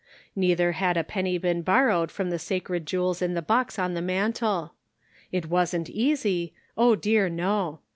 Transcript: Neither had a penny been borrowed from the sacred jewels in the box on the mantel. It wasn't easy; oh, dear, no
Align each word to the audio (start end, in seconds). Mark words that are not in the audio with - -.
Neither 0.35 0.71
had 0.71 0.97
a 0.97 1.03
penny 1.03 1.37
been 1.37 1.61
borrowed 1.61 2.09
from 2.09 2.31
the 2.31 2.39
sacred 2.39 2.87
jewels 2.87 3.21
in 3.21 3.35
the 3.35 3.41
box 3.43 3.77
on 3.77 3.93
the 3.93 4.01
mantel. 4.01 4.73
It 5.31 5.45
wasn't 5.45 5.91
easy; 5.91 6.55
oh, 6.75 6.95
dear, 6.95 7.29
no 7.29 7.81